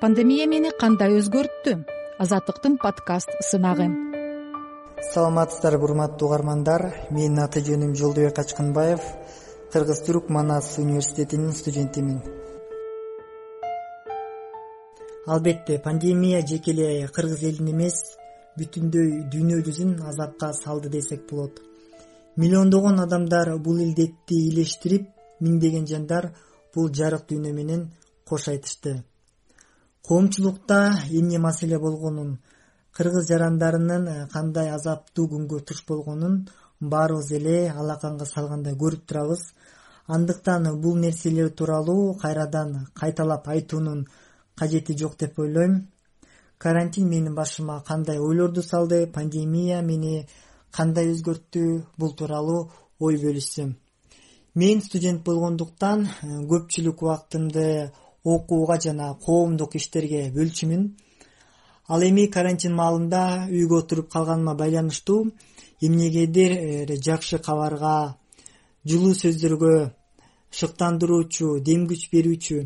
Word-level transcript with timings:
пандемия 0.00 0.46
мени 0.46 0.70
кандай 0.78 1.16
өзгөрттү? 1.18 1.72
Азаттыктын 2.22 2.76
подкаст 2.78 3.32
сынагы. 3.42 3.88
Саламатсыздарбы 5.12 5.88
урматтуу 5.88 6.28
угармандар. 6.28 6.84
Менин 7.10 7.40
аты 7.42 7.62
жөнүм 7.66 7.96
жолдобек 7.98 8.36
качкынбаев 8.36 9.02
кыргыз 9.72 10.04
түрк 10.06 10.30
манас 10.30 10.76
университетинин 10.78 11.50
студентимин. 11.52 12.22
Албетте 15.26 15.80
пандемия 15.82 16.46
жеке 16.46 16.70
эле 16.76 17.08
кыргыз 17.08 17.42
элин 17.50 17.74
эмес 17.74 17.98
бүтүндөй 18.58 19.26
дүйнө 19.34 19.60
жүзүн 19.66 19.98
азапка 20.06 20.52
салды 20.62 20.94
десек 20.94 21.26
болот. 21.30 21.58
Миллиондогон 22.36 23.02
адамдар 23.02 23.56
бул 23.58 23.82
илдетти 23.82 24.44
ийлештирип 24.46 25.10
миңдеген 25.40 25.90
жандар 25.90 26.32
бул 26.74 26.90
жарык 26.94 27.26
дүйнө 27.26 27.52
менен 27.52 27.88
кош 28.24 28.48
айтышты 28.54 29.00
коомчулукта 30.08 30.78
эмне 31.10 31.38
маселе 31.38 31.78
болгонун 31.78 32.30
кыргыз 32.96 33.26
жарандарынын 33.28 34.04
э, 34.08 34.26
кандай 34.32 34.70
азаптуу 34.76 35.26
күнгө 35.32 35.58
туш 35.68 35.82
болгонун 35.88 36.48
баарыбыз 36.80 37.32
эле 37.38 37.56
алаканга 37.80 38.24
салгандай 38.24 38.74
көрүп 38.82 39.02
турабыз. 39.08 39.42
Андыктан 40.06 40.64
бул 40.80 40.96
нерселер 40.96 41.50
тууралуу 41.50 42.14
кайрадан 42.22 42.88
кайталап 42.94 43.48
айтуунун 43.48 44.06
кажети 44.56 44.96
жок 44.96 45.18
деп 45.18 45.38
ойлойм. 45.38 45.88
Карантин 46.56 47.08
менин 47.08 47.34
башыма 47.34 47.82
кандай 47.86 48.18
ойлорду 48.18 48.62
салды 48.62 49.06
пандемия 49.06 49.82
мени 49.82 50.26
кандай 50.72 51.12
өзгөрттү 51.12 51.84
бул 51.98 52.16
тууралуу 52.16 52.70
ой 52.98 53.20
бөлүшсөм 53.22 53.76
мен 54.54 54.80
студент 54.82 55.22
болгондуктан 55.22 56.06
э, 56.06 56.26
көпчүлүк 56.50 57.02
убактымды 57.04 57.92
окууга 58.34 58.76
жана 58.84 59.14
коомдук 59.24 59.76
иштерге 59.80 60.22
бөлчүмүн. 60.36 60.82
Ал 61.88 62.02
эми 62.08 62.26
карантин 62.36 62.74
маалында 62.80 63.22
үйгө 63.48 63.82
отуруп 63.82 64.08
калганыма 64.12 64.54
байланыштуу 64.54 65.20
эмнегедир 65.80 66.52
э, 66.52 66.96
жакшы 67.06 67.38
кабарга 67.38 68.16
жылуу 68.84 69.14
сөздөргө 69.14 69.74
шыктандыруучу 70.58 71.58
дем 71.68 71.86
күч 71.90 72.08
берүүчү 72.12 72.56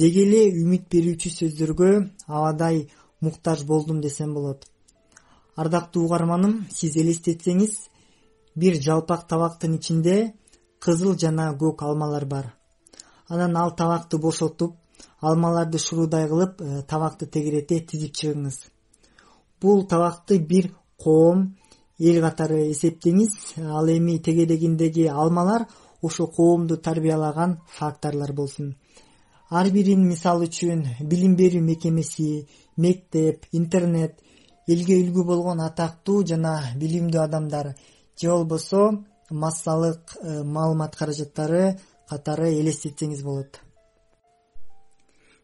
деги 0.00 0.22
эле 0.26 0.42
үмүт 0.62 0.86
берүүчү 0.92 1.30
сөздөргө 1.38 1.90
абадай 2.26 2.86
муктаж 3.20 3.64
болдум 3.64 4.00
десем 4.00 4.34
болот. 4.34 4.66
Ардактуу 5.56 6.04
угарманым 6.06 6.66
сиз 6.70 6.96
элестетсеңиз 6.96 7.74
бир 8.56 8.80
жалпак 8.86 9.26
табактын 9.28 9.76
ичинде 9.78 10.34
кызыл 10.80 11.16
жана 11.18 11.52
көк 11.60 11.84
алмалар 11.86 12.26
бар. 12.26 12.54
Анан 13.28 13.56
ал 13.56 13.74
табакты 13.76 14.18
бошотуп 14.18 14.76
алмаларды 15.20 15.78
шуруудай 15.78 16.28
кылып 16.28 16.60
э, 16.60 16.82
табакты 16.88 17.26
тегерете 17.26 17.80
тизип 17.80 18.14
чыгыңыз. 18.14 18.58
Бул 19.60 19.86
табакты 19.88 20.38
бир 20.38 20.70
коом 20.98 21.56
эл 21.98 22.20
катары 22.22 22.70
эсептеңиз. 22.72 23.56
Ал 23.56 23.88
эми 23.88 24.18
тегерегиндеги 24.18 25.06
алмалар 25.06 25.66
ошол 26.02 26.28
коомду 26.28 26.76
тарбиялаган 26.76 27.60
факторлор 27.78 28.32
болсун. 28.32 28.74
Ар 29.50 29.70
бирин 29.70 30.06
мисал 30.08 30.42
үчүн 30.42 30.84
билим 31.00 31.36
берүү 31.36 31.62
мекемеси 31.62 32.46
мектеп 32.76 33.46
интернет 33.52 34.20
элге 34.66 34.98
үлгү 35.02 35.24
болгон 35.24 35.60
атактуу 35.60 36.24
жана 36.26 36.54
билимдүү 36.80 37.20
адамдар 37.22 37.74
же 38.20 38.30
болбосо 38.30 39.04
массалык 39.30 40.16
э, 40.20 40.42
маалымат 40.42 40.96
каражаттары 40.96 41.78
катары 42.08 42.54
элестетсеңиз 42.60 43.22
болот 43.22 43.60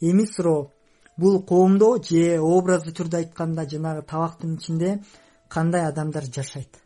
эми 0.00 0.26
суроо 0.26 0.70
бул 1.16 1.42
коомдо 1.42 1.96
же 2.02 2.38
образдуу 2.38 2.94
түрдө 2.94 3.22
айтканда 3.22 3.66
жанагы 3.70 4.02
табактын 4.02 4.56
ичинде 4.56 5.02
кандай 5.48 5.86
адамдар 5.86 6.24
жашайт? 6.24 6.80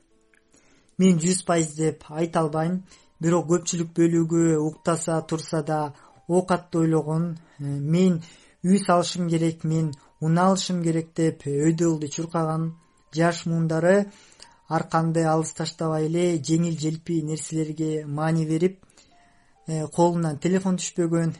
Мен 0.98 1.18
жүз 1.18 1.44
пайыз 1.46 1.74
деп 1.76 2.04
айта 2.08 2.40
албайм 2.40 2.82
бирок 3.20 3.48
көпчүлүк 3.50 3.94
бөлүгү 3.96 4.58
уктаса 4.58 5.20
турса 5.22 5.62
да 5.62 5.94
оокатты 6.28 6.78
ойлогон 6.78 7.38
э, 7.58 7.64
мен 7.64 8.22
үй 8.62 8.78
салышым 8.84 9.28
керек 9.28 9.64
мен 9.64 9.92
унаа 10.20 10.50
алышым 10.50 10.82
керек 10.82 11.14
деп 11.16 11.46
өйдө 11.46 12.08
чуркаган 12.14 12.74
жаш 13.14 13.46
муундары 13.46 14.10
арканды 14.68 15.24
алыс 15.24 15.52
таштабай 15.56 16.06
эле 16.06 16.26
жеңил 16.38 16.76
желпи 16.78 17.22
нерселерге 17.22 18.04
маани 18.06 18.44
берип 18.46 18.84
э, 19.66 19.86
колунан 19.88 20.38
телефон 20.38 20.76
түшпөгөн 20.76 21.34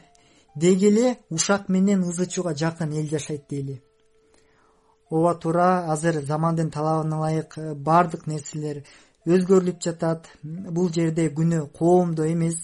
деги 0.55 0.87
эле 0.87 1.17
ушак 1.29 1.69
менен 1.69 2.03
ыз 2.03 2.19
ычууга 2.19 2.53
жакын 2.55 2.91
эл 2.93 3.07
жашайт 3.07 3.47
дейли. 3.49 3.81
Ооба 5.09 5.33
туура 5.39 5.91
азыр 5.93 6.21
замандын 6.25 6.69
талабына 6.69 7.17
ылайык 7.17 7.57
э, 7.57 7.73
баардык 7.75 8.27
нерселер 8.27 8.83
өзгөрүлүп 9.25 9.81
жатат. 9.81 10.29
Бул 10.43 10.89
жерде 10.93 11.29
күнөө 11.29 11.71
коомдо 11.73 12.23
эмес 12.25 12.57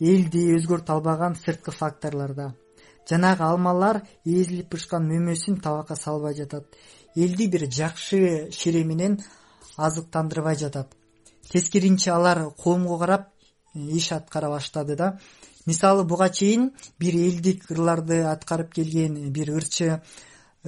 элди 0.00 0.50
өзгөртө 0.56 0.92
албаган 0.92 1.34
сырткы 1.36 1.70
факторлордо 1.70 2.54
жанагы 3.08 3.44
алмалар 3.44 4.02
эзилип 4.24 4.70
бышкан 4.72 5.06
мөмөсүн 5.08 5.60
табакка 5.60 5.96
салбай 5.96 6.34
жатат. 6.34 6.66
Элди 7.14 7.46
бир 7.46 7.68
жакшы 7.70 8.50
шере 8.50 8.84
менен 8.84 9.20
азыктандырбай 9.76 10.56
жатат. 10.56 10.94
Тескерисинче 11.50 12.10
алар 12.10 12.50
коомго 12.62 12.98
карап 12.98 13.28
э, 13.74 13.78
иш 13.78 14.12
аткара 14.12 14.48
баштады 14.48 14.96
да 14.96 15.18
мисалы 15.66 16.04
буга 16.04 16.28
чейин 16.28 16.72
бир 16.98 17.14
элдик 17.14 17.70
ырларды 17.70 18.22
аткарып 18.28 18.72
келген 18.74 19.32
бир 19.32 19.50
ырчы 19.56 19.88
э, 19.88 20.00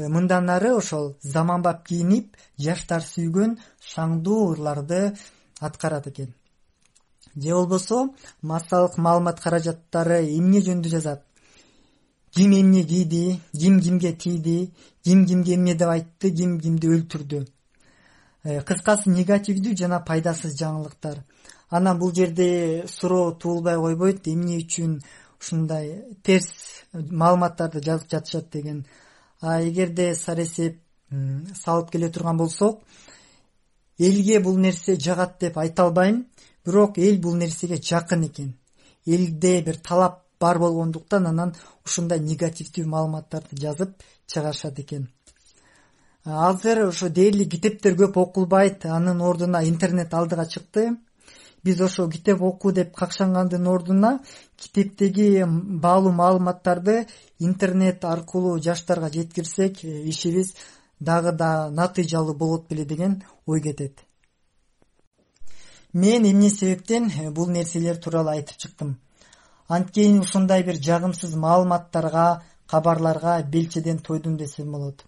мындан 0.08 0.50
ары 0.50 0.74
ошол 0.76 1.16
заманбап 1.22 1.86
кийинип 1.86 2.36
жаштар 2.58 3.02
сүйгөн 3.02 3.58
шаңдуу 3.80 4.52
ырларды 4.52 5.16
аткарат 5.60 6.06
экен. 6.06 6.34
Же 7.34 7.52
болбосо 7.52 8.14
массалык 8.42 8.96
маалымат 8.96 9.40
каражаттары 9.40 10.22
эмне 10.38 10.60
жөнүндө 10.60 10.88
жазат? 10.88 11.22
Ким 12.30 12.52
эмне 12.52 12.82
кийди 12.84 13.40
ким 13.52 13.80
кимге 13.80 14.12
тийди 14.12 14.72
ким 15.04 15.26
кимге 15.26 15.54
эмне 15.54 15.74
деп 15.74 15.88
айтты 15.88 16.30
ким 16.30 16.58
кимди 16.60 16.88
өлтүрдү? 16.88 17.46
Э, 18.44 18.60
кыскасы 18.62 19.10
негативдүү 19.10 19.76
жана 19.76 20.00
пайдасыз 20.00 20.56
жаңылыктар 20.60 21.24
анан 21.70 21.98
бул 21.98 22.14
жерде 22.14 22.84
суроо 22.88 23.32
туулбай 23.32 23.76
койбойт. 23.76 24.28
Эмне 24.28 24.58
үчүн 24.62 25.00
ушундай 25.40 26.04
терс 26.22 26.48
маалыматтарды 26.92 27.82
жазып 27.82 28.10
жатышат 28.10 28.50
деген. 28.50 28.86
А 29.40 29.60
эгерде 29.62 30.14
сара 30.14 30.42
эсеп 30.42 30.80
салып 31.54 31.90
келе 31.90 32.10
турган 32.10 32.36
болсок 32.36 32.82
элге 33.98 34.40
бул 34.40 34.56
нерсе 34.58 34.96
жагат 34.96 35.38
деп 35.40 35.58
айта 35.58 35.84
албайм. 35.84 36.26
Бирок 36.64 36.98
эл 36.98 37.18
бул 37.20 37.34
нерсеге 37.34 37.76
жакын 37.76 38.26
экен. 38.26 38.56
Элде 39.06 39.62
бир 39.62 39.76
талап 39.76 40.24
бар 40.40 40.58
болгондуктан 40.58 41.26
анан 41.26 41.54
ушундай 41.84 42.20
негативдүү 42.20 42.86
маалыматтарды 42.86 43.56
жазып 43.56 44.02
чыгарышат 44.26 44.78
экен. 44.78 45.08
Азыр 46.24 46.88
ошо 46.88 47.08
дээрлик 47.08 47.50
китептер 47.50 47.94
көп 47.94 48.18
окулбайт. 48.18 48.84
Анын 48.84 49.20
ордуна 49.20 49.64
интернет 49.64 50.12
алдыга 50.14 50.46
чыкты 50.46 50.96
биз 51.64 51.80
ошо 51.80 52.08
китеп 52.08 52.42
окуу 52.42 52.72
деп 52.72 52.94
какшангандын 52.94 53.66
ордуна 53.66 54.20
китептеги 54.56 55.44
баалуу 55.84 56.12
маалыматтарды 56.12 57.06
интернет 57.38 58.04
аркылуу 58.04 58.58
жаштарга 58.58 59.10
жеткирсек 59.10 59.84
э, 59.84 60.08
ишибиз 60.10 60.54
дагы 61.00 61.32
да 61.32 61.70
натыйжалуу 61.70 62.34
болот 62.34 62.68
беле 62.68 62.84
деген 62.84 63.22
ой 63.46 63.60
кетет. 63.60 64.04
Мен 65.92 66.30
эмне 66.30 66.50
себептен 66.50 67.10
э, 67.10 67.30
бул 67.30 67.48
нерселер 67.48 67.96
тууралуу 67.96 68.32
айтып 68.32 68.56
чыктым. 68.56 68.98
Анткени 69.68 70.20
ушундай 70.20 70.62
бир 70.62 70.76
жагымсыз 70.80 71.34
маалыматтарга 71.34 72.42
кабарларга 72.66 73.42
белчеден 73.42 73.98
тойдум 73.98 74.36
десем 74.36 74.72
болот 74.72 75.04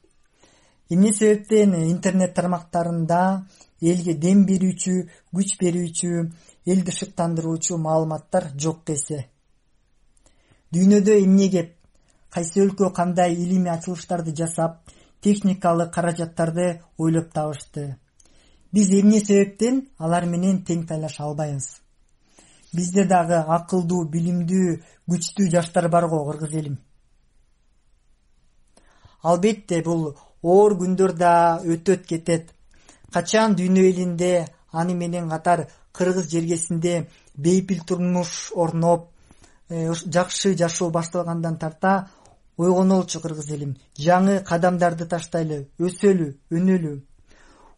эмне 0.91 1.13
себептен 1.13 1.75
интернет 1.87 2.35
тармактарында 2.35 3.23
элге 3.81 4.15
дем 4.15 4.45
берүүчү 4.51 4.95
күч 5.35 5.57
берүүчү 5.63 6.13
элди 6.67 6.95
шыктандыруучу 7.01 7.79
маалыматтар 7.89 8.53
жок 8.57 8.85
десе 8.87 9.27
дүйнөдө 10.75 11.15
эмне 11.25 11.49
кеп 11.53 11.75
кайсы 12.35 12.61
өлкө 12.65 12.91
кандай 12.95 13.35
илимий 13.35 13.73
ачылыштарды 13.73 14.35
жасап 14.37 14.83
техникалык 15.25 15.93
каражаттарды 15.95 16.83
ойлоп 16.99 17.33
табышты. 17.33 17.97
Биз 18.73 18.91
эмне 18.93 19.21
себептен 19.21 19.87
алар 19.99 20.27
менен 20.27 20.63
тең 20.65 20.85
талаша 20.87 21.25
албайбыз. 21.25 21.69
Бизде 22.73 23.07
дагы 23.09 23.41
акылдуу 23.57 24.05
билимдүү 24.13 24.77
күчтүү 25.09 25.49
жаштар 25.55 25.89
бар 25.89 26.09
го 26.09 26.21
кыргыз 26.29 26.55
элим. 26.55 26.77
Албетте 29.23 29.81
бул 29.83 30.13
оор 30.43 30.77
күндөр 30.79 31.13
да 31.17 31.61
өтөт 31.65 32.07
кетет. 32.07 32.53
Качан 33.13 33.55
дүйнө 33.57 33.83
элинде 33.91 34.49
аны 34.73 34.95
менен 34.95 35.29
катар 35.29 35.69
кыргыз 35.93 36.31
жергесинде 36.31 37.09
бейпил 37.35 37.85
турмуш 37.85 38.53
орноп 38.55 39.09
э, 39.69 39.93
жакшы 39.93 40.57
жашоо 40.57 40.91
башталгандан 40.91 41.59
тарта 41.59 42.11
ойгонолчу 42.57 43.21
кыргыз 43.21 43.51
элим 43.51 43.77
жаңы 43.99 44.43
кадамдарды 44.45 45.07
таштайлы 45.07 45.69
өсөлү 45.79 46.35
өнөлү. 46.51 47.01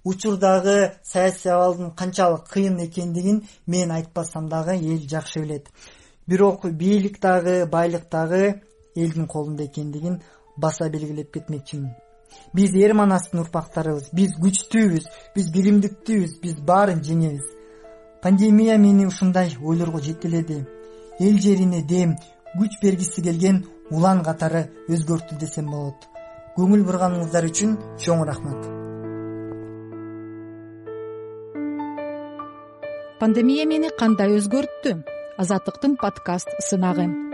Учурдагы 0.05 0.95
саясий 1.05 1.53
абалдын 1.53 1.91
канчалык 1.95 2.49
кыйын 2.49 2.79
экендигин 2.87 3.47
мен 3.67 3.91
айтпасам 3.91 4.49
дагы 4.49 4.77
эл 4.77 5.09
жакшы 5.09 5.41
билет. 5.41 5.69
Бирок 6.27 6.65
бийлик 6.65 7.21
дагы 7.21 7.67
байлык 7.67 8.09
дагы 8.11 8.63
элдин 8.95 9.27
колунда 9.27 9.67
экендигин 9.67 10.23
баса 10.57 10.89
белгилеп 10.89 11.33
кетмекчимин 11.33 11.95
биз 12.55 12.75
эр 12.75 12.95
манастын 12.95 13.43
урпактарыбыз 13.45 14.11
биз 14.17 14.35
күчтүүбүз 14.43 15.07
биз 15.35 15.47
биримдиктүүбүз 15.55 16.37
биз 16.43 16.61
баарын 16.67 17.03
жеңебиз. 17.07 17.47
Пандемия 18.23 18.77
мени 18.79 19.07
ушундай 19.07 19.57
ойлорго 19.63 20.01
жетеледи. 20.01 20.65
Эл 21.21 21.39
жерине 21.39 21.83
дем 21.83 22.17
күч 22.59 22.81
бергиси 22.83 23.23
келген 23.23 23.65
улан 23.91 24.23
катары 24.25 24.67
өзгөрттү 24.89 25.39
десем 25.41 25.71
болот. 25.71 26.05
Көңүл 26.57 26.85
бурганыңыздар 26.85 27.49
үчүн 27.49 27.79
чоң 28.03 28.27
рахмат. 28.29 28.69
Пандемия 33.21 33.67
мени 33.69 33.91
кандай 33.99 34.37
өзгөрттү? 34.37 35.01
Азаттыктын 35.41 35.97
подкаст 36.01 36.49
сынагы 36.69 37.30